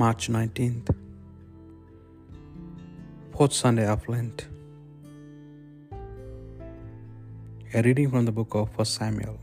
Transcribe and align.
March 0.00 0.28
19th, 0.34 0.90
fourth 3.32 3.52
Sunday 3.52 3.86
of 3.94 4.04
Lent. 4.08 4.46
A 7.74 7.82
reading 7.86 8.08
from 8.12 8.24
the 8.28 8.34
book 8.36 8.54
of 8.60 8.76
1 8.78 8.84
Samuel. 8.84 9.40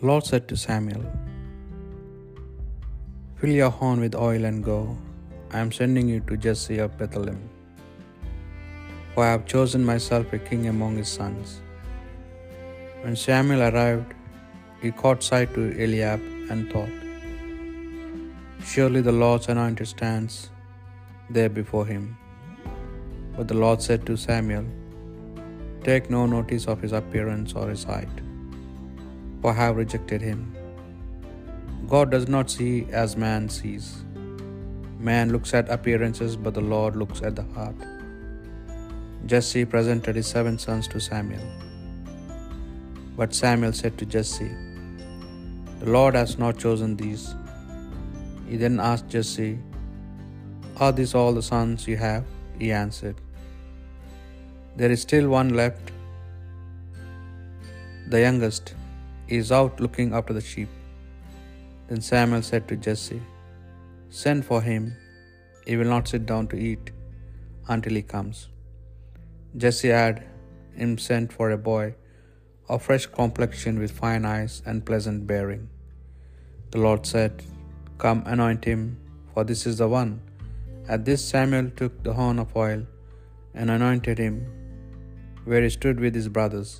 The 0.00 0.06
Lord 0.10 0.26
said 0.30 0.48
to 0.48 0.56
Samuel, 0.56 1.06
Fill 3.36 3.54
your 3.60 3.70
horn 3.70 4.00
with 4.00 4.16
oil 4.16 4.44
and 4.50 4.64
go. 4.64 4.98
I 5.52 5.60
am 5.60 5.70
sending 5.70 6.08
you 6.08 6.18
to 6.26 6.36
Jesse 6.48 6.78
of 6.78 6.98
Bethlehem. 6.98 7.40
For 9.14 9.24
I 9.28 9.30
have 9.30 9.46
chosen 9.46 9.84
myself 9.84 10.32
a 10.32 10.40
king 10.50 10.66
among 10.74 10.96
his 10.96 11.08
sons. 11.22 11.60
When 13.02 13.14
Samuel 13.14 13.62
arrived, 13.70 14.12
he 14.82 14.90
caught 14.90 15.22
sight 15.22 15.54
to 15.54 15.72
Eliab 15.80 16.20
and 16.50 16.72
thought, 16.72 17.05
Surely 18.70 19.00
the 19.00 19.12
Lord's 19.22 19.48
anointed 19.52 19.88
stands 19.88 20.50
there 21.36 21.52
before 21.58 21.86
him. 21.90 22.04
But 23.36 23.46
the 23.50 23.58
Lord 23.62 23.80
said 23.80 24.04
to 24.06 24.16
Samuel, 24.16 24.66
Take 25.84 26.10
no 26.14 26.22
notice 26.26 26.66
of 26.72 26.82
his 26.86 26.94
appearance 27.00 27.54
or 27.60 27.66
his 27.70 27.84
height, 27.84 28.16
for 29.40 29.52
I 29.52 29.54
have 29.60 29.76
rejected 29.82 30.20
him. 30.20 30.40
God 31.94 32.10
does 32.16 32.28
not 32.36 32.50
see 32.56 32.72
as 33.04 33.16
man 33.26 33.48
sees. 33.48 33.86
Man 35.10 35.32
looks 35.36 35.54
at 35.54 35.74
appearances, 35.78 36.36
but 36.36 36.54
the 36.58 36.66
Lord 36.74 36.96
looks 36.96 37.22
at 37.22 37.36
the 37.36 37.46
heart. 37.56 37.80
Jesse 39.32 39.64
presented 39.76 40.16
his 40.16 40.26
seven 40.36 40.58
sons 40.66 40.88
to 40.88 41.00
Samuel. 41.08 41.48
But 43.16 43.40
Samuel 43.42 43.74
said 43.82 43.96
to 43.98 44.06
Jesse, 44.06 44.52
The 45.80 45.90
Lord 45.98 46.14
has 46.22 46.38
not 46.44 46.58
chosen 46.58 46.96
these. 46.96 47.26
He 48.48 48.56
then 48.56 48.78
asked 48.78 49.08
Jesse, 49.08 49.58
Are 50.78 50.92
these 50.92 51.14
all 51.14 51.32
the 51.32 51.42
sons 51.42 51.86
you 51.88 51.96
have? 51.96 52.24
He 52.58 52.72
answered, 52.72 53.20
There 54.76 54.90
is 54.90 55.02
still 55.02 55.28
one 55.28 55.50
left, 55.60 55.92
the 58.08 58.20
youngest. 58.20 58.74
Is 59.36 59.50
out 59.50 59.80
looking 59.80 60.12
after 60.14 60.32
the 60.32 60.40
sheep. 60.40 60.68
Then 61.88 62.00
Samuel 62.00 62.42
said 62.42 62.68
to 62.68 62.76
Jesse, 62.76 63.20
Send 64.08 64.44
for 64.44 64.62
him. 64.62 64.94
He 65.66 65.76
will 65.76 65.92
not 65.94 66.06
sit 66.06 66.26
down 66.26 66.46
to 66.52 66.56
eat 66.56 66.92
until 67.66 67.94
he 67.98 68.02
comes. 68.02 68.48
Jesse 69.56 69.88
had 69.88 70.24
him 70.76 70.96
sent 70.96 71.32
for 71.32 71.50
a 71.50 71.58
boy 71.58 71.96
of 72.68 72.84
fresh 72.84 73.06
complexion 73.06 73.80
with 73.80 73.90
fine 73.90 74.24
eyes 74.24 74.62
and 74.64 74.86
pleasant 74.86 75.26
bearing. 75.26 75.68
The 76.70 76.78
Lord 76.78 77.04
said, 77.04 77.42
Come, 77.98 78.22
anoint 78.26 78.64
him, 78.64 78.80
for 79.32 79.44
this 79.50 79.62
is 79.70 79.78
the 79.78 79.88
one. 79.88 80.12
At 80.88 81.04
this 81.06 81.22
Samuel 81.32 81.70
took 81.80 81.94
the 82.02 82.14
horn 82.18 82.38
of 82.38 82.56
oil 82.64 82.82
and 83.54 83.70
anointed 83.76 84.18
him 84.18 84.36
where 85.48 85.62
he 85.66 85.70
stood 85.78 85.98
with 86.04 86.14
his 86.20 86.28
brothers. 86.36 86.70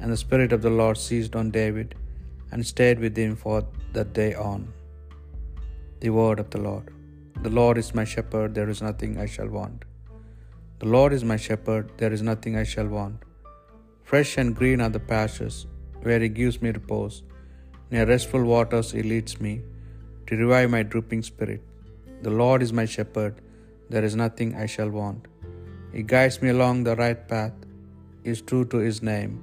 And 0.00 0.10
the 0.12 0.22
Spirit 0.24 0.52
of 0.56 0.62
the 0.66 0.74
Lord 0.80 0.96
seized 0.96 1.34
on 1.40 1.56
David 1.60 1.94
and 2.50 2.70
stayed 2.74 2.98
with 3.04 3.16
him 3.22 3.34
for 3.44 3.58
that 3.96 4.12
day 4.20 4.32
on. 4.50 4.60
The 6.02 6.10
word 6.18 6.38
of 6.42 6.50
the 6.54 6.62
Lord. 6.68 6.86
The 7.46 7.54
Lord 7.60 7.76
is 7.82 7.94
my 7.98 8.04
shepherd, 8.12 8.54
there 8.58 8.70
is 8.74 8.80
nothing 8.88 9.12
I 9.24 9.26
shall 9.34 9.50
want. 9.58 9.80
The 10.80 10.90
Lord 10.94 11.12
is 11.16 11.24
my 11.32 11.38
shepherd, 11.46 11.86
there 12.00 12.14
is 12.16 12.22
nothing 12.30 12.54
I 12.62 12.66
shall 12.72 12.90
want. 12.98 13.18
Fresh 14.10 14.32
and 14.40 14.56
green 14.60 14.80
are 14.84 14.94
the 14.96 15.04
pastures, 15.14 15.58
where 16.04 16.20
he 16.24 16.30
gives 16.40 16.56
me 16.62 16.70
repose. 16.78 17.16
Near 17.90 18.06
restful 18.12 18.44
waters 18.52 18.90
he 18.96 19.02
leads 19.12 19.34
me, 19.46 19.54
to 20.28 20.36
revive 20.42 20.70
my 20.76 20.82
drooping 20.92 21.22
spirit. 21.28 21.62
The 22.24 22.34
Lord 22.40 22.60
is 22.66 22.72
my 22.78 22.86
shepherd, 22.94 23.34
there 23.92 24.06
is 24.08 24.16
nothing 24.22 24.50
I 24.62 24.66
shall 24.74 24.90
want. 25.00 25.22
He 25.94 26.02
guides 26.12 26.36
me 26.42 26.50
along 26.54 26.76
the 26.88 26.96
right 27.02 27.20
path, 27.32 27.56
is 28.30 28.42
true 28.50 28.64
to 28.72 28.78
his 28.86 28.98
name. 29.10 29.34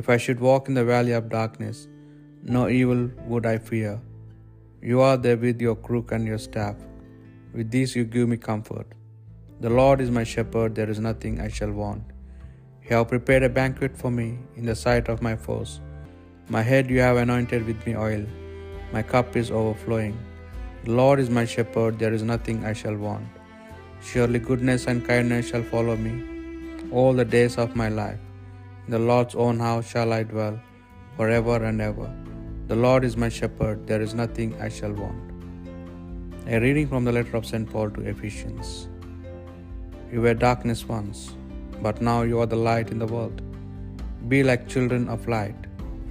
If 0.00 0.08
I 0.14 0.18
should 0.24 0.40
walk 0.48 0.68
in 0.70 0.76
the 0.78 0.88
valley 0.92 1.14
of 1.18 1.32
darkness, 1.38 1.78
no 2.56 2.62
evil 2.80 3.02
would 3.30 3.46
I 3.52 3.56
fear. 3.70 3.94
You 4.90 5.00
are 5.06 5.16
there 5.24 5.40
with 5.46 5.60
your 5.66 5.78
crook 5.86 6.12
and 6.16 6.26
your 6.32 6.42
staff. 6.46 6.76
With 7.56 7.68
these 7.74 7.96
you 7.96 8.04
give 8.14 8.28
me 8.32 8.38
comfort. 8.50 8.88
The 9.64 9.74
Lord 9.80 10.00
is 10.04 10.10
my 10.18 10.24
shepherd, 10.34 10.74
there 10.78 10.92
is 10.94 11.00
nothing 11.08 11.34
I 11.40 11.50
shall 11.58 11.74
want. 11.82 12.04
You 12.84 12.92
have 12.96 13.08
prepared 13.14 13.44
a 13.48 13.54
banquet 13.60 13.94
for 14.02 14.10
me 14.20 14.28
in 14.58 14.66
the 14.70 14.78
sight 14.84 15.08
of 15.12 15.26
my 15.28 15.36
foes. 15.44 15.74
My 16.56 16.64
head 16.70 16.90
you 16.94 17.00
have 17.06 17.20
anointed 17.26 17.62
with 17.70 17.82
me 17.86 17.94
oil, 18.08 18.24
my 18.94 19.02
cup 19.02 19.36
is 19.40 19.50
overflowing. 19.60 20.16
The 20.84 20.92
Lord 20.98 21.18
is 21.22 21.30
my 21.38 21.44
shepherd, 21.52 21.98
there 21.98 22.14
is 22.16 22.22
nothing 22.22 22.58
I 22.70 22.74
shall 22.80 22.98
want. 23.04 23.26
Surely 24.08 24.40
goodness 24.48 24.86
and 24.90 25.06
kindness 25.08 25.48
shall 25.48 25.64
follow 25.72 25.96
me 25.96 26.12
all 26.98 27.12
the 27.20 27.24
days 27.24 27.56
of 27.62 27.74
my 27.80 27.88
life. 27.88 28.20
In 28.84 28.92
the 28.96 29.04
Lord's 29.10 29.34
own 29.46 29.58
house 29.58 29.88
shall 29.94 30.12
I 30.18 30.22
dwell 30.22 30.60
forever 31.16 31.56
and 31.70 31.80
ever. 31.80 32.08
The 32.68 32.76
Lord 32.76 33.02
is 33.08 33.16
my 33.24 33.30
shepherd, 33.38 33.84
there 33.88 34.04
is 34.06 34.14
nothing 34.22 34.54
I 34.66 34.68
shall 34.68 34.92
want. 34.92 35.32
A 36.46 36.60
reading 36.66 36.86
from 36.92 37.04
the 37.04 37.16
letter 37.18 37.36
of 37.36 37.50
St. 37.52 37.68
Paul 37.72 37.90
to 37.96 38.06
Ephesians. 38.12 38.88
You 40.12 40.20
were 40.20 40.38
darkness 40.46 40.86
once, 40.86 41.34
but 41.82 42.00
now 42.12 42.22
you 42.22 42.38
are 42.44 42.50
the 42.54 42.62
light 42.70 42.90
in 42.94 43.00
the 43.00 43.12
world. 43.16 43.42
Be 44.28 44.44
like 44.44 44.72
children 44.76 45.08
of 45.08 45.28
light, 45.36 45.60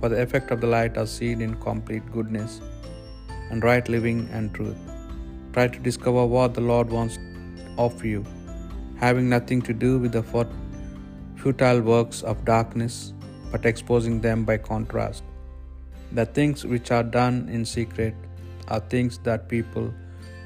for 0.01 0.09
the 0.09 0.21
effect 0.27 0.51
of 0.51 0.59
the 0.59 0.71
light 0.77 0.97
are 0.97 1.11
seen 1.17 1.39
in 1.47 1.55
complete 1.69 2.11
goodness 2.19 2.61
and 3.53 3.63
right 3.69 3.87
living 3.95 4.21
and 4.37 4.53
truth. 4.57 4.83
Try 5.55 5.65
to 5.73 5.79
discover 5.87 6.25
what 6.35 6.53
the 6.55 6.67
Lord 6.71 6.89
wants 6.97 7.17
of 7.85 8.03
you, 8.11 8.21
having 9.03 9.27
nothing 9.33 9.61
to 9.67 9.73
do 9.85 9.91
with 10.03 10.13
the 10.17 10.23
futile 11.41 11.81
works 11.93 12.21
of 12.31 12.45
darkness, 12.45 12.95
but 13.51 13.67
exposing 13.71 14.17
them 14.25 14.43
by 14.49 14.57
contrast. 14.71 15.23
The 16.19 16.25
things 16.37 16.65
which 16.71 16.89
are 16.97 17.07
done 17.19 17.37
in 17.55 17.63
secret 17.65 18.15
are 18.69 18.79
things 18.93 19.19
that 19.27 19.49
people 19.53 19.87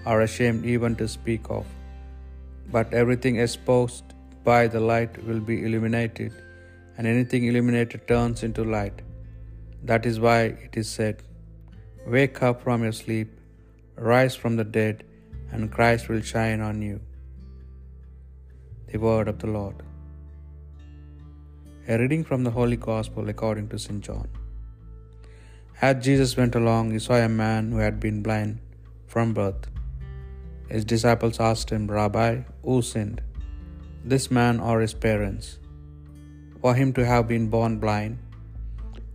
are 0.10 0.22
ashamed 0.28 0.66
even 0.74 0.96
to 1.02 1.08
speak 1.18 1.46
of. 1.58 1.66
But 2.76 2.94
everything 3.02 3.38
exposed 3.46 4.06
by 4.50 4.62
the 4.76 4.84
light 4.92 5.14
will 5.28 5.44
be 5.52 5.58
illuminated, 5.66 6.34
and 6.98 7.08
anything 7.16 7.46
illuminated 7.50 8.02
turns 8.12 8.44
into 8.48 8.64
light. 8.78 9.02
That 9.90 10.06
is 10.12 10.20
why 10.26 10.40
it 10.68 10.76
is 10.82 10.90
said, 10.98 11.18
Wake 12.16 12.42
up 12.48 12.62
from 12.64 12.84
your 12.84 12.94
sleep, 13.00 13.30
rise 14.10 14.36
from 14.42 14.54
the 14.60 14.64
dead, 14.76 15.04
and 15.52 15.70
Christ 15.70 16.08
will 16.10 16.22
shine 16.30 16.62
on 16.68 16.78
you. 16.82 17.02
The 18.90 19.00
word 19.06 19.28
of 19.32 19.40
the 19.40 19.50
Lord. 19.56 19.80
A 21.90 21.98
reading 22.02 22.24
from 22.30 22.46
the 22.46 22.54
Holy 22.58 22.78
Gospel 22.78 23.28
according 23.34 23.68
to 23.72 23.80
St. 23.86 24.00
John. 24.08 24.30
As 25.82 26.02
Jesus 26.06 26.38
went 26.38 26.56
along, 26.56 26.92
he 26.92 27.00
saw 27.08 27.18
a 27.18 27.28
man 27.28 27.74
who 27.74 27.80
had 27.80 28.00
been 28.06 28.22
blind 28.28 28.54
from 29.08 29.34
birth. 29.34 29.68
His 30.70 30.86
disciples 30.86 31.42
asked 31.50 31.70
him, 31.70 31.92
Rabbi, 31.92 32.30
who 32.64 32.78
sinned, 32.82 33.20
this 34.06 34.32
man 34.40 34.62
or 34.62 34.80
his 34.80 34.94
parents, 34.94 35.60
for 36.62 36.74
him 36.80 36.94
to 36.94 37.06
have 37.12 37.28
been 37.28 37.50
born 37.58 37.76
blind? 37.80 38.18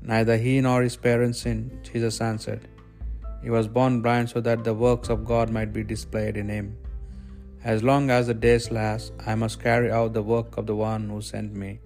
Neither 0.02 0.36
he 0.36 0.60
nor 0.60 0.82
his 0.82 0.98
parents 1.08 1.40
sinned, 1.46 1.88
Jesus 1.90 2.20
answered. 2.20 2.68
He 3.42 3.50
was 3.50 3.68
born 3.68 4.00
blind 4.02 4.30
so 4.30 4.40
that 4.40 4.64
the 4.64 4.74
works 4.74 5.08
of 5.08 5.24
God 5.24 5.50
might 5.50 5.72
be 5.72 5.82
displayed 5.82 6.36
in 6.36 6.48
him. 6.48 6.76
As 7.64 7.82
long 7.82 8.10
as 8.10 8.26
the 8.26 8.34
days 8.34 8.70
last, 8.70 9.12
I 9.26 9.34
must 9.34 9.62
carry 9.62 9.90
out 9.90 10.12
the 10.12 10.22
work 10.22 10.56
of 10.56 10.66
the 10.66 10.76
one 10.76 11.08
who 11.08 11.20
sent 11.20 11.54
me. 11.54 11.80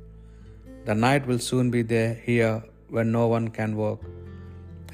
The 0.87 0.95
night 0.95 1.27
will 1.27 1.39
soon 1.39 1.71
be 1.71 1.83
there 1.83 2.15
here 2.15 2.63
when 2.89 3.11
no 3.11 3.27
one 3.27 3.49
can 3.49 3.77
work. 3.77 4.01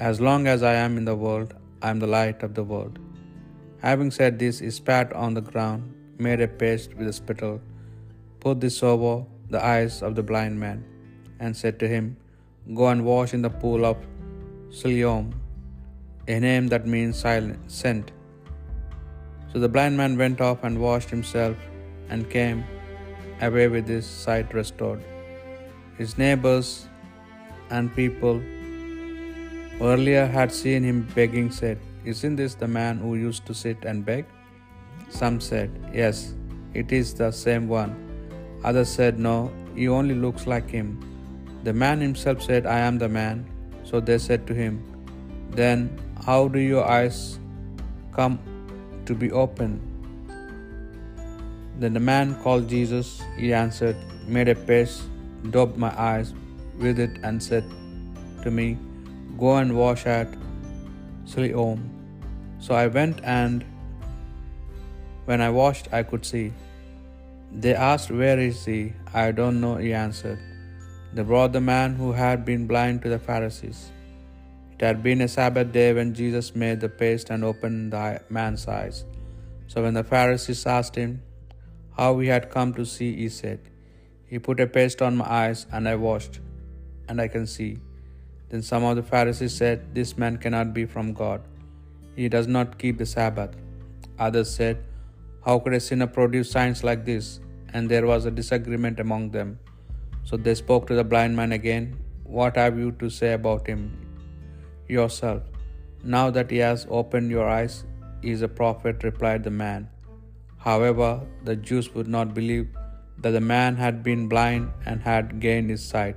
As 0.00 0.20
long 0.20 0.46
as 0.46 0.62
I 0.62 0.74
am 0.74 0.96
in 0.96 1.04
the 1.04 1.14
world, 1.14 1.54
I 1.82 1.90
am 1.90 1.98
the 1.98 2.06
light 2.06 2.42
of 2.42 2.54
the 2.54 2.64
world. 2.64 2.98
Having 3.82 4.12
said 4.12 4.38
this, 4.38 4.58
he 4.60 4.70
spat 4.70 5.12
on 5.12 5.34
the 5.34 5.40
ground, 5.40 5.92
made 6.18 6.40
a 6.40 6.48
paste 6.48 6.94
with 6.94 7.08
a 7.08 7.12
spittle, 7.12 7.60
put 8.40 8.60
this 8.60 8.82
over 8.82 9.26
the 9.50 9.62
eyes 9.64 10.02
of 10.02 10.14
the 10.14 10.22
blind 10.22 10.58
man, 10.58 10.84
and 11.40 11.56
said 11.56 11.78
to 11.80 11.88
him, 11.88 12.16
Go 12.74 12.86
and 12.88 13.04
wash 13.04 13.34
in 13.34 13.42
the 13.42 13.50
pool 13.50 13.84
of 13.84 13.96
Siloam, 14.70 15.41
a 16.28 16.38
name 16.38 16.68
that 16.68 16.86
means 16.86 17.18
silent, 17.18 17.70
sent. 17.70 18.12
So 19.52 19.58
the 19.58 19.68
blind 19.68 19.96
man 19.96 20.16
went 20.16 20.40
off 20.40 20.64
and 20.64 20.80
washed 20.80 21.10
himself 21.10 21.56
and 22.08 22.28
came 22.30 22.64
away 23.40 23.68
with 23.68 23.88
his 23.88 24.06
sight 24.06 24.54
restored. 24.54 25.02
His 25.98 26.16
neighbors 26.16 26.86
and 27.70 27.94
people 27.94 28.40
earlier 29.80 30.26
had 30.26 30.52
seen 30.52 30.82
him 30.84 31.08
begging 31.14 31.50
said, 31.50 31.78
Isn't 32.04 32.36
this 32.36 32.54
the 32.54 32.68
man 32.68 32.98
who 32.98 33.16
used 33.16 33.46
to 33.46 33.54
sit 33.54 33.84
and 33.84 34.04
beg? 34.04 34.26
Some 35.08 35.40
said, 35.40 35.70
Yes, 35.92 36.34
it 36.72 36.92
is 36.92 37.14
the 37.14 37.30
same 37.30 37.68
one. 37.68 37.96
Others 38.64 38.88
said, 38.88 39.18
No, 39.18 39.52
he 39.74 39.88
only 39.88 40.14
looks 40.14 40.46
like 40.46 40.70
him. 40.70 40.98
The 41.64 41.72
man 41.72 42.00
himself 42.00 42.42
said, 42.42 42.66
I 42.66 42.78
am 42.78 42.98
the 42.98 43.08
man. 43.08 43.46
So 43.84 44.00
they 44.00 44.18
said 44.18 44.46
to 44.46 44.54
him, 44.54 44.82
Then 45.50 45.98
how 46.24 46.48
do 46.48 46.58
your 46.58 46.84
eyes 46.84 47.38
come 48.12 48.38
to 49.06 49.14
be 49.14 49.30
opened. 49.32 49.80
Then 51.78 51.94
the 51.94 52.00
man 52.00 52.34
called 52.42 52.68
Jesus, 52.68 53.22
he 53.36 53.52
answered, 53.52 53.96
made 54.26 54.48
a 54.48 54.54
paste, 54.54 55.02
daubed 55.50 55.76
my 55.76 55.92
eyes 56.00 56.32
with 56.78 57.00
it, 57.00 57.18
and 57.22 57.42
said 57.42 57.64
to 58.42 58.50
me, 58.50 58.78
Go 59.38 59.56
and 59.56 59.76
wash 59.76 60.06
at 60.06 60.28
Siloam. 61.24 61.90
So 62.60 62.74
I 62.74 62.86
went, 62.86 63.20
and 63.24 63.64
when 65.24 65.40
I 65.40 65.50
washed, 65.50 65.88
I 65.92 66.02
could 66.02 66.24
see. 66.24 66.52
They 67.50 67.74
asked, 67.74 68.10
Where 68.10 68.38
is 68.38 68.64
he? 68.64 68.92
I 69.12 69.32
don't 69.32 69.60
know, 69.60 69.76
he 69.76 69.92
answered. 69.92 70.38
They 71.12 71.22
brought 71.22 71.52
the 71.52 71.60
man 71.60 71.96
who 71.96 72.12
had 72.12 72.44
been 72.44 72.66
blind 72.66 73.02
to 73.02 73.08
the 73.08 73.18
Pharisees. 73.18 73.90
It 74.82 74.86
had 74.86 75.02
been 75.04 75.20
a 75.20 75.28
Sabbath 75.28 75.70
day 75.70 75.92
when 75.96 76.12
Jesus 76.12 76.56
made 76.56 76.80
the 76.80 76.88
paste 76.88 77.28
and 77.30 77.44
opened 77.44 77.92
the 77.92 78.20
man's 78.36 78.66
eyes. 78.66 79.04
So 79.68 79.84
when 79.84 79.94
the 79.94 80.02
Pharisees 80.02 80.66
asked 80.66 80.96
him 80.96 81.22
how 81.98 82.08
he 82.18 82.26
had 82.26 82.50
come 82.54 82.74
to 82.78 82.84
see, 82.84 83.14
he 83.14 83.28
said, 83.28 83.60
He 84.26 84.40
put 84.40 84.58
a 84.58 84.66
paste 84.66 85.00
on 85.00 85.20
my 85.20 85.28
eyes, 85.42 85.66
and 85.70 85.88
I 85.92 85.94
washed, 85.94 86.40
and 87.08 87.20
I 87.20 87.28
can 87.28 87.46
see. 87.46 87.78
Then 88.48 88.60
some 88.60 88.82
of 88.82 88.96
the 88.96 89.04
Pharisees 89.04 89.54
said, 89.54 89.86
This 89.94 90.18
man 90.18 90.36
cannot 90.36 90.74
be 90.74 90.84
from 90.84 91.14
God. 91.22 91.42
He 92.16 92.28
does 92.28 92.48
not 92.48 92.76
keep 92.76 92.98
the 92.98 93.06
Sabbath. 93.06 93.54
Others 94.18 94.52
said, 94.52 94.84
How 95.46 95.60
could 95.60 95.74
a 95.74 95.84
sinner 95.88 96.12
produce 96.20 96.50
signs 96.50 96.82
like 96.82 97.04
this? 97.04 97.38
And 97.72 97.88
there 97.88 98.08
was 98.14 98.24
a 98.24 98.36
disagreement 98.42 98.98
among 98.98 99.30
them. 99.30 99.60
So 100.24 100.36
they 100.36 100.56
spoke 100.56 100.88
to 100.88 100.96
the 100.96 101.04
blind 101.04 101.36
man 101.36 101.52
again, 101.52 101.96
What 102.24 102.56
have 102.56 102.76
you 102.76 102.90
to 103.02 103.18
say 103.20 103.34
about 103.42 103.68
him 103.68 103.82
yourself? 104.98 105.42
Now 106.04 106.30
that 106.36 106.50
he 106.50 106.58
has 106.58 106.86
opened 107.00 107.30
your 107.30 107.48
eyes, 107.48 107.84
he 108.22 108.30
is 108.30 108.42
a 108.42 108.48
prophet, 108.60 109.04
replied 109.08 109.42
the 109.44 109.56
man. 109.64 109.88
However, 110.58 111.10
the 111.44 111.56
Jews 111.56 111.92
would 111.94 112.08
not 112.16 112.34
believe 112.34 112.68
that 113.18 113.30
the 113.30 113.40
man 113.40 113.76
had 113.76 114.02
been 114.02 114.28
blind 114.28 114.70
and 114.86 115.00
had 115.00 115.40
gained 115.40 115.70
his 115.70 115.84
sight, 115.84 116.16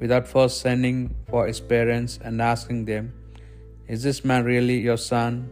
without 0.00 0.28
first 0.28 0.60
sending 0.60 1.14
for 1.28 1.46
his 1.46 1.60
parents 1.60 2.18
and 2.22 2.42
asking 2.42 2.84
them, 2.84 3.12
Is 3.88 4.02
this 4.02 4.24
man 4.24 4.44
really 4.44 4.78
your 4.78 4.96
son, 4.96 5.50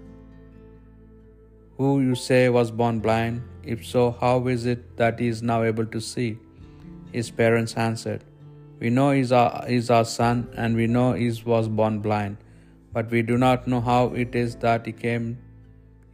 who 1.76 2.00
you 2.00 2.14
say 2.14 2.48
was 2.48 2.70
born 2.70 3.00
blind? 3.00 3.42
If 3.64 3.84
so, 3.86 4.10
how 4.20 4.46
is 4.48 4.66
it 4.66 4.96
that 4.96 5.20
he 5.20 5.28
is 5.28 5.42
now 5.42 5.62
able 5.62 5.86
to 5.86 6.00
see? 6.00 6.38
His 7.12 7.30
parents 7.30 7.76
answered, 7.76 8.24
We 8.80 8.90
know 8.90 9.10
he 9.12 9.20
is 9.20 9.32
our, 9.32 9.64
he 9.68 9.76
is 9.76 9.90
our 9.90 10.04
son, 10.04 10.48
and 10.56 10.74
we 10.74 10.86
know 10.86 11.12
he 11.12 11.30
was 11.44 11.68
born 11.68 12.00
blind, 12.00 12.38
but 12.92 13.10
we 13.10 13.22
do 13.22 13.38
not 13.38 13.66
know 13.66 13.80
how 13.80 14.02
it 14.24 14.34
is 14.34 14.56
that 14.56 14.86
he 14.86 14.92
came 14.92 15.38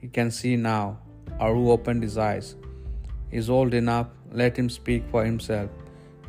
he 0.00 0.08
can 0.08 0.30
see 0.30 0.54
now, 0.56 0.98
or 1.40 1.54
who 1.54 1.70
opened 1.72 2.04
his 2.04 2.16
eyes. 2.18 2.54
He 3.30 3.36
is 3.36 3.50
old 3.50 3.74
enough, 3.74 4.08
let 4.30 4.56
him 4.56 4.68
speak 4.70 5.02
for 5.10 5.24
himself. 5.24 5.70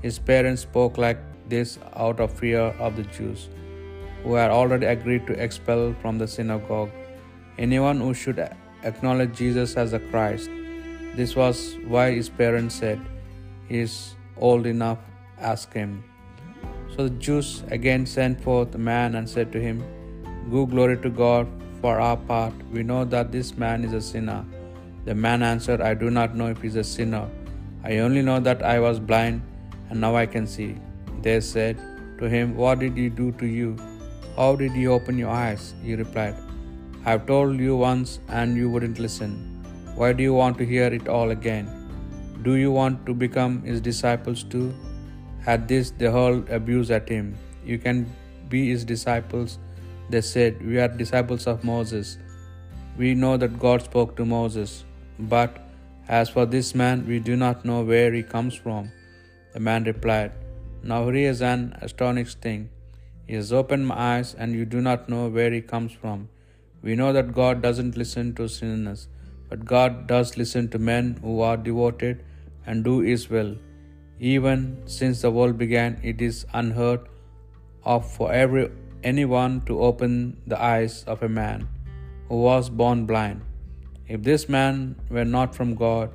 His 0.01 0.17
parents 0.17 0.63
spoke 0.63 0.97
like 0.97 1.19
this 1.47 1.77
out 1.95 2.19
of 2.19 2.33
fear 2.33 2.63
of 2.85 2.95
the 2.95 3.03
Jews, 3.03 3.49
who 4.23 4.33
had 4.33 4.49
already 4.49 4.87
agreed 4.87 5.27
to 5.27 5.33
expel 5.33 5.95
from 6.01 6.17
the 6.17 6.27
synagogue 6.27 6.89
anyone 7.57 7.99
who 7.99 8.13
should 8.13 8.39
acknowledge 8.83 9.35
Jesus 9.35 9.75
as 9.75 9.91
the 9.91 9.99
Christ. 9.99 10.49
This 11.15 11.35
was 11.35 11.77
why 11.87 12.11
his 12.11 12.29
parents 12.29 12.75
said, 12.75 12.99
He 13.67 13.79
is 13.79 14.15
old 14.37 14.65
enough, 14.65 14.99
ask 15.37 15.73
him. 15.73 16.03
So 16.95 17.07
the 17.07 17.15
Jews 17.27 17.63
again 17.69 18.05
sent 18.05 18.41
forth 18.41 18.71
the 18.71 18.77
man 18.77 19.15
and 19.15 19.29
said 19.29 19.51
to 19.51 19.61
him, 19.61 19.83
Give 20.51 20.69
glory 20.69 20.97
to 20.97 21.09
God 21.09 21.47
for 21.81 21.99
our 21.99 22.17
part. 22.17 22.53
We 22.71 22.83
know 22.83 23.05
that 23.05 23.31
this 23.31 23.57
man 23.57 23.83
is 23.83 23.93
a 23.93 24.01
sinner. 24.01 24.43
The 25.05 25.13
man 25.13 25.43
answered, 25.43 25.81
I 25.81 25.93
do 25.93 26.09
not 26.09 26.35
know 26.35 26.47
if 26.47 26.61
he 26.61 26.67
is 26.67 26.75
a 26.75 26.83
sinner. 26.83 27.27
I 27.83 27.99
only 27.99 28.21
know 28.21 28.39
that 28.39 28.63
I 28.63 28.79
was 28.79 28.99
blind 28.99 29.41
and 29.89 30.01
now 30.01 30.15
I 30.15 30.25
can 30.25 30.47
see. 30.47 30.75
They 31.21 31.39
said 31.39 31.77
to 32.19 32.29
him, 32.29 32.55
What 32.55 32.79
did 32.79 32.97
he 32.97 33.09
do 33.09 33.31
to 33.33 33.45
you? 33.45 33.77
How 34.35 34.55
did 34.55 34.71
he 34.71 34.87
open 34.87 35.17
your 35.17 35.29
eyes? 35.29 35.73
He 35.83 35.95
replied, 35.95 36.35
I 37.05 37.11
have 37.11 37.25
told 37.27 37.59
you 37.59 37.77
once 37.77 38.19
and 38.27 38.57
you 38.57 38.69
wouldn't 38.69 38.99
listen. 38.99 39.31
Why 39.95 40.13
do 40.13 40.23
you 40.23 40.33
want 40.33 40.57
to 40.57 40.65
hear 40.65 40.87
it 40.87 41.07
all 41.07 41.31
again? 41.31 41.67
Do 42.43 42.55
you 42.55 42.71
want 42.71 43.05
to 43.05 43.13
become 43.13 43.61
his 43.63 43.81
disciples 43.81 44.43
too? 44.43 44.73
At 45.45 45.67
this, 45.67 45.91
they 45.91 46.05
hurled 46.05 46.49
abuse 46.49 46.89
at 46.89 47.07
him. 47.07 47.35
You 47.65 47.77
can 47.77 48.05
be 48.49 48.69
his 48.69 48.83
disciples. 48.83 49.59
They 50.09 50.21
said, 50.21 50.65
We 50.65 50.79
are 50.79 50.87
disciples 50.87 51.45
of 51.47 51.63
Moses. 51.63 52.17
We 52.97 53.13
know 53.13 53.37
that 53.37 53.59
God 53.59 53.81
spoke 53.81 54.15
to 54.17 54.25
Moses. 54.25 54.83
But 55.19 55.59
as 56.07 56.29
for 56.29 56.45
this 56.45 56.73
man, 56.73 57.05
we 57.07 57.19
do 57.19 57.35
not 57.35 57.65
know 57.65 57.83
where 57.83 58.11
he 58.11 58.23
comes 58.23 58.55
from. 58.55 58.91
The 59.53 59.59
man 59.59 59.83
replied, 59.83 60.31
Now 60.81 61.09
here 61.09 61.29
is 61.29 61.41
an 61.41 61.77
astonishing 61.81 62.41
thing. 62.41 62.69
He 63.27 63.35
has 63.35 63.53
opened 63.53 63.85
my 63.87 63.97
eyes, 64.15 64.33
and 64.33 64.53
you 64.53 64.65
do 64.65 64.81
not 64.81 65.07
know 65.07 65.27
where 65.27 65.51
he 65.51 65.61
comes 65.61 65.91
from. 65.91 66.29
We 66.81 66.95
know 66.95 67.11
that 67.13 67.33
God 67.33 67.61
doesn't 67.61 67.97
listen 67.97 68.33
to 68.35 68.47
sinners, 68.47 69.07
but 69.49 69.65
God 69.65 70.07
does 70.07 70.37
listen 70.37 70.69
to 70.69 70.79
men 70.79 71.19
who 71.21 71.41
are 71.41 71.57
devoted 71.57 72.23
and 72.65 72.83
do 72.83 72.99
His 72.99 73.29
will. 73.29 73.55
Even 74.19 74.81
since 74.85 75.21
the 75.21 75.31
world 75.31 75.57
began, 75.57 75.99
it 76.03 76.21
is 76.21 76.45
unheard 76.53 77.01
of 77.83 78.09
for 78.11 78.31
every 78.31 78.69
anyone 79.03 79.61
to 79.65 79.81
open 79.81 80.41
the 80.47 80.61
eyes 80.61 81.03
of 81.05 81.23
a 81.23 81.29
man 81.29 81.67
who 82.27 82.41
was 82.41 82.69
born 82.69 83.05
blind. 83.05 83.41
If 84.07 84.23
this 84.23 84.49
man 84.49 84.95
were 85.09 85.25
not 85.25 85.55
from 85.55 85.75
God, 85.75 86.11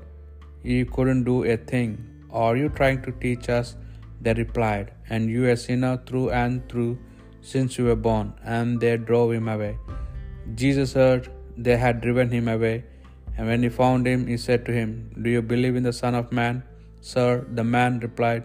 he 0.62 0.84
couldn't 0.84 1.24
do 1.24 1.44
a 1.44 1.56
thing. 1.56 1.90
Are 2.30 2.56
you 2.56 2.68
trying 2.68 3.02
to 3.02 3.12
teach 3.12 3.48
us? 3.48 3.76
They 4.20 4.34
replied, 4.34 4.92
And 5.08 5.30
you 5.30 5.48
a 5.50 5.56
sinner 5.56 5.96
through 6.06 6.30
and 6.30 6.68
through 6.68 6.98
since 7.40 7.78
you 7.78 7.84
were 7.84 7.96
born. 7.96 8.34
And 8.42 8.80
they 8.80 8.96
drove 8.96 9.32
him 9.32 9.48
away. 9.48 9.78
Jesus 10.54 10.92
heard 10.92 11.30
they 11.56 11.76
had 11.76 12.00
driven 12.00 12.30
him 12.30 12.48
away, 12.48 12.84
and 13.36 13.46
when 13.46 13.62
he 13.62 13.68
found 13.68 14.06
him, 14.06 14.26
he 14.26 14.36
said 14.36 14.64
to 14.66 14.72
him, 14.72 15.10
Do 15.22 15.30
you 15.30 15.42
believe 15.42 15.76
in 15.76 15.82
the 15.82 15.92
Son 15.92 16.14
of 16.14 16.32
Man? 16.32 16.62
Sir, 17.00 17.46
the 17.52 17.64
man 17.64 18.00
replied, 18.00 18.44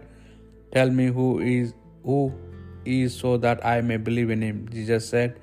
Tell 0.73 0.89
me 0.89 1.07
who 1.07 1.39
is 1.39 1.73
who 2.03 2.33
is 2.97 3.15
so 3.23 3.31
that 3.45 3.63
I 3.71 3.81
may 3.89 3.97
believe 4.09 4.29
in 4.35 4.43
him. 4.47 4.57
Jesus 4.75 5.07
said, 5.13 5.39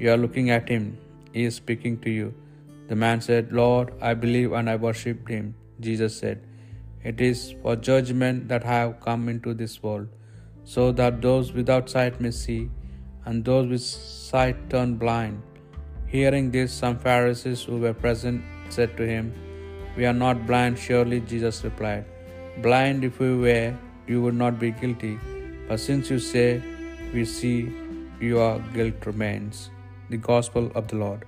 You 0.00 0.10
are 0.12 0.20
looking 0.24 0.50
at 0.56 0.68
him. 0.74 0.84
He 1.36 1.44
is 1.50 1.56
speaking 1.62 1.96
to 2.04 2.10
you. 2.18 2.28
The 2.90 2.98
man 3.04 3.20
said, 3.28 3.52
Lord, 3.60 3.92
I 4.10 4.12
believe 4.24 4.52
and 4.58 4.70
I 4.74 4.76
worshipped 4.84 5.30
him. 5.36 5.46
Jesus 5.86 6.18
said, 6.22 6.42
It 7.10 7.20
is 7.30 7.40
for 7.62 7.74
judgment 7.88 8.48
that 8.50 8.64
I 8.64 8.76
have 8.82 8.94
come 9.06 9.28
into 9.32 9.52
this 9.62 9.74
world, 9.86 10.08
so 10.74 10.84
that 11.00 11.20
those 11.26 11.52
without 11.58 11.90
sight 11.94 12.20
may 12.26 12.32
see, 12.44 12.60
and 13.24 13.44
those 13.50 13.66
with 13.74 13.86
sight 14.30 14.58
turn 14.74 14.92
blind. 15.04 15.42
Hearing 16.14 16.46
this, 16.56 16.72
some 16.82 16.98
Pharisees 17.06 17.62
who 17.68 17.78
were 17.84 17.96
present 18.04 18.44
said 18.76 18.96
to 18.98 19.06
him, 19.14 19.32
We 19.96 20.06
are 20.10 20.18
not 20.24 20.46
blind, 20.50 20.78
surely. 20.86 21.20
Jesus 21.32 21.58
replied, 21.68 22.04
Blind 22.66 23.04
if 23.08 23.18
we 23.24 23.30
were, 23.44 23.68
you 24.10 24.22
would 24.22 24.38
not 24.44 24.58
be 24.64 24.70
guilty. 24.82 25.14
But 25.68 25.80
since 25.80 26.10
you 26.12 26.20
say, 26.20 26.50
We 27.12 27.24
see, 27.24 27.72
your 28.20 28.58
guilt 28.74 29.06
remains. 29.06 29.70
The 30.10 30.16
Gospel 30.16 30.70
of 30.74 30.88
the 30.88 30.96
Lord. 30.96 31.24